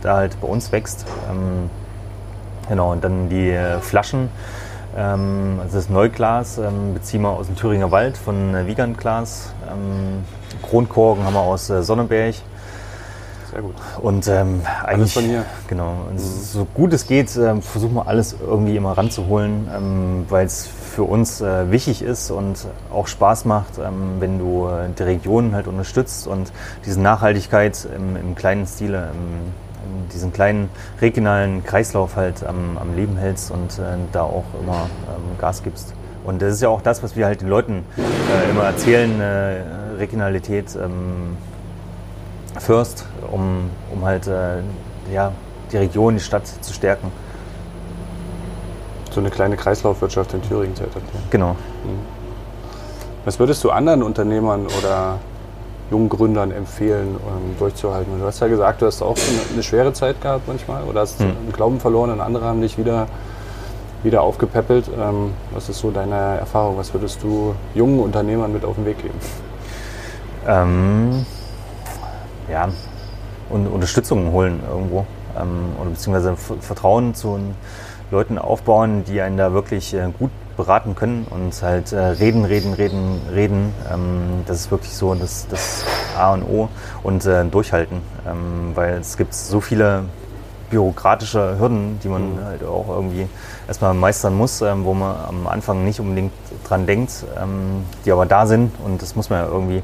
[0.00, 1.04] da halt bei uns wächst.
[1.30, 1.68] Ähm,
[2.68, 4.30] genau, und dann die äh, Flaschen.
[4.96, 9.52] Also das Neuglas ähm, beziehen wir aus dem Thüringer Wald von äh, Wiegand Glas.
[10.62, 12.34] Kronkorken haben wir aus äh, Sonnenberg.
[13.50, 13.74] Sehr gut.
[14.00, 15.44] Und ähm, eigentlich, von hier.
[15.68, 15.92] Genau.
[16.12, 16.18] Mhm.
[16.18, 21.04] So gut es geht, äh, versuchen wir alles irgendwie immer ranzuholen, ähm, weil es für
[21.04, 25.66] uns äh, wichtig ist und auch Spaß macht, ähm, wenn du äh, die Region halt
[25.66, 26.52] unterstützt und
[26.84, 30.68] diese Nachhaltigkeit im, im kleinen Stile, im, diesen kleinen
[31.00, 35.94] regionalen Kreislauf halt am, am Leben hältst und äh, da auch immer ähm, Gas gibst.
[36.24, 39.62] Und das ist ja auch das, was wir halt den Leuten äh, immer erzählen, äh,
[39.98, 40.76] Regionalität.
[42.54, 44.58] Ähm, First, um, um halt äh,
[45.12, 45.32] ja,
[45.72, 47.10] die Region, die Stadt zu stärken.
[49.10, 51.22] So eine kleine Kreislaufwirtschaft in Thüringen zu etablieren.
[51.30, 51.52] Genau.
[51.52, 52.18] Mhm.
[53.24, 55.18] Was würdest du anderen Unternehmern oder
[55.90, 58.18] jungen Gründern empfehlen, um durchzuhalten?
[58.18, 59.16] Du hast ja gesagt, du hast auch
[59.52, 61.26] eine, schwere Zeit gehabt manchmal oder hast mhm.
[61.26, 63.06] einen Glauben verloren und andere haben dich wieder,
[64.02, 64.88] wieder aufgepäppelt.
[64.98, 66.78] Ähm, was ist so deine Erfahrung?
[66.78, 69.18] Was würdest du jungen Unternehmern mit auf den Weg geben?
[70.46, 71.26] Ähm,
[72.50, 72.68] ja,
[73.50, 75.06] und Unterstützung holen irgendwo.
[75.38, 77.38] Ähm, oder beziehungsweise Vertrauen zu
[78.10, 82.72] Leuten aufbauen, die einen da wirklich äh, gut beraten können und halt äh, reden, reden,
[82.72, 83.72] reden, reden.
[83.92, 85.84] Ähm, das ist wirklich so das, das
[86.16, 86.68] A und O
[87.02, 88.00] und äh, durchhalten.
[88.26, 90.04] Ähm, weil es gibt so viele
[90.70, 92.44] bürokratische Hürden, die man mhm.
[92.44, 93.26] halt auch irgendwie
[93.66, 96.32] erstmal meistern muss, ähm, wo man am Anfang nicht unbedingt
[96.66, 99.82] dran denkt, ähm, die aber da sind und das muss man ja irgendwie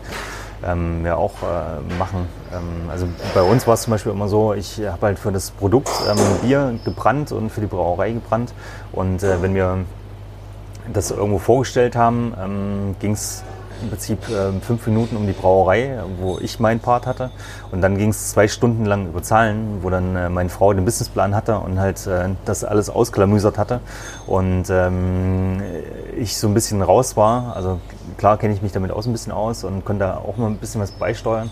[0.65, 2.29] ähm, ja auch äh, machen.
[2.53, 5.51] Ähm, also bei uns war es zum Beispiel immer so, ich habe halt für das
[5.51, 8.53] Produkt ähm, Bier gebrannt und für die Brauerei gebrannt.
[8.93, 9.79] Und äh, wenn wir
[10.93, 13.43] das irgendwo vorgestellt haben, ähm, ging es
[13.83, 17.31] im Prinzip äh, fünf Minuten um die Brauerei, wo ich meinen Part hatte.
[17.71, 20.85] Und dann ging es zwei Stunden lang über Zahlen, wo dann äh, meine Frau den
[20.85, 23.81] Businessplan hatte und halt äh, das alles ausklamüsert hatte.
[24.27, 25.63] Und ähm,
[26.17, 27.57] ich so ein bisschen raus war.
[27.57, 27.81] Also
[28.17, 30.81] klar kenne ich mich damit auch ein bisschen aus und konnte auch mal ein bisschen
[30.81, 31.51] was beisteuern.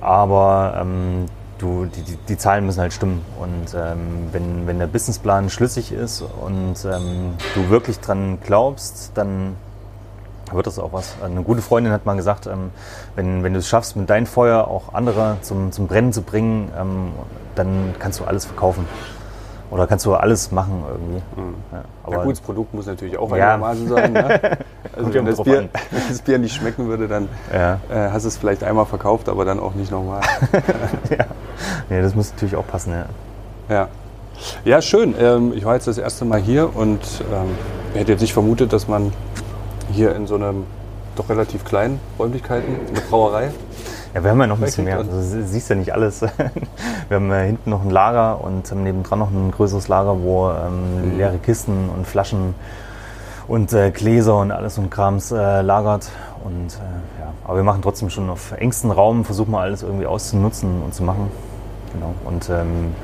[0.00, 1.26] Aber ähm,
[1.58, 3.24] du, die, die, die, Zahlen müssen halt stimmen.
[3.40, 9.56] Und ähm, wenn, wenn der Businessplan schlüssig ist und ähm, du wirklich dran glaubst, dann
[10.52, 11.14] wird das auch was.
[11.24, 12.70] Eine gute Freundin hat mal gesagt, ähm,
[13.14, 16.70] wenn, wenn du es schaffst, mit deinem Feuer auch andere zum, zum Brennen zu bringen,
[16.78, 17.12] ähm,
[17.54, 18.86] dann kannst du alles verkaufen.
[19.70, 21.22] Oder kannst du alles machen irgendwie.
[21.40, 21.54] Mhm.
[21.72, 23.54] Ja, aber ja, gut, das Produkt muss natürlich auch ja.
[23.54, 24.12] einigermaßen sein.
[24.12, 24.40] Ne?
[24.96, 27.80] Also wenn das, Bier, wenn das Bier nicht schmecken würde, dann ja.
[27.90, 30.22] äh, hast du es vielleicht einmal verkauft, aber dann auch nicht nochmal.
[31.10, 31.26] ja.
[31.90, 33.04] Nee, das muss natürlich auch passen, ja.
[33.68, 33.88] Ja,
[34.64, 35.14] ja schön.
[35.18, 37.50] Ähm, ich war jetzt das erste Mal hier und ähm,
[37.92, 39.12] hätte jetzt nicht vermutet, dass man
[39.92, 40.64] hier in so einem
[41.14, 43.50] doch relativ kleinen Räumlichkeiten, eine Brauerei,
[44.16, 44.96] ja, wir haben ja noch ein bisschen mehr.
[44.96, 46.22] Also, du siehst ja nicht alles.
[47.08, 51.18] Wir haben hinten noch ein Lager und nebendran noch ein größeres Lager, wo ähm, mhm.
[51.18, 52.54] leere Kisten und Flaschen
[53.46, 56.08] und äh, Gläser und alles und Krams äh, lagert.
[56.42, 57.32] Und, äh, ja.
[57.44, 61.04] Aber wir machen trotzdem schon auf engstem Raum, versuchen mal alles irgendwie auszunutzen und zu
[61.04, 61.30] machen.
[61.92, 62.14] Genau.
[62.24, 62.94] Und ähm,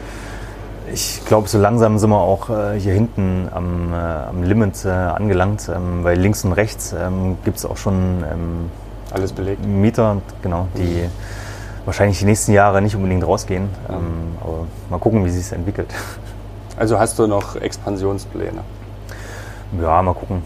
[0.92, 4.88] ich glaube, so langsam sind wir auch äh, hier hinten am, äh, am Limit äh,
[4.88, 8.70] angelangt, ähm, weil links und rechts ähm, gibt es auch schon ähm,
[9.10, 9.64] alles belegt.
[9.64, 11.08] Mieter, genau, die
[11.84, 13.64] wahrscheinlich die nächsten Jahre nicht unbedingt rausgehen.
[13.64, 13.94] Mhm.
[13.94, 15.88] Ähm, aber mal gucken, wie sich es entwickelt.
[16.76, 18.62] Also hast du noch Expansionspläne?
[19.80, 20.42] Ja, mal gucken.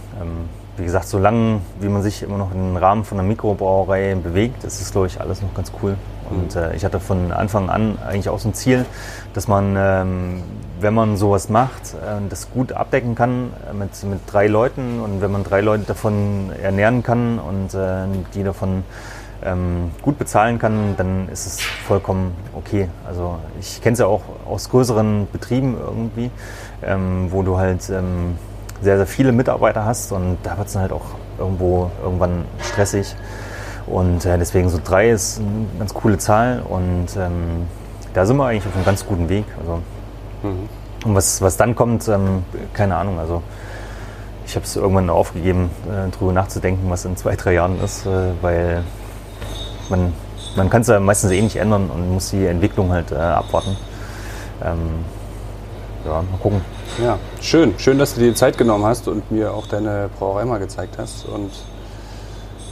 [0.77, 4.81] Wie gesagt, solange wie man sich immer noch im Rahmen von einer Mikrobrauerei bewegt, ist
[4.81, 5.97] es, glaube ich, alles noch ganz cool.
[6.31, 6.61] Und mhm.
[6.61, 8.85] äh, ich hatte von Anfang an eigentlich auch so ein Ziel,
[9.33, 10.43] dass man, ähm,
[10.81, 15.01] wenn man sowas macht, äh, das gut abdecken kann äh, mit, mit drei Leuten.
[15.01, 18.85] Und wenn man drei Leute davon ernähren kann und äh, die davon
[19.45, 22.89] ähm, gut bezahlen kann, dann ist es vollkommen okay.
[23.07, 26.31] Also ich kenne es ja auch aus größeren Betrieben irgendwie,
[26.83, 28.37] ähm, wo du halt ähm,
[28.81, 31.07] sehr, sehr viele Mitarbeiter hast und da wird es dann halt auch
[31.39, 33.15] irgendwo irgendwann stressig.
[33.87, 37.67] Und äh, deswegen so drei ist eine ganz coole Zahl und ähm,
[38.15, 39.45] da sind wir eigentlich auf einem ganz guten Weg.
[39.61, 39.81] Also,
[40.43, 40.69] mhm.
[41.05, 43.19] Und was, was dann kommt, ähm, keine Ahnung.
[43.19, 43.43] Also
[44.47, 48.33] ich habe es irgendwann aufgegeben, äh, darüber nachzudenken, was in zwei, drei Jahren ist, äh,
[48.41, 48.83] weil
[49.89, 50.13] man,
[50.57, 53.77] man kann es ja meistens eh nicht ändern und muss die Entwicklung halt äh, abwarten.
[54.65, 55.05] Ähm,
[56.05, 56.61] ja, mal gucken.
[57.03, 57.75] Ja, schön.
[57.79, 60.97] Schön, dass du dir die Zeit genommen hast und mir auch deine Brauerei mal gezeigt
[60.99, 61.51] hast und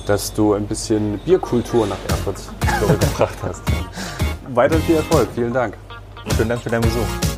[0.06, 2.38] dass du ein bisschen Bierkultur nach Erfurt
[2.80, 3.62] zurückgebracht hast.
[4.48, 5.28] Weiter viel Erfolg.
[5.34, 5.76] Vielen Dank.
[6.36, 7.33] Vielen Dank für deinen Besuch.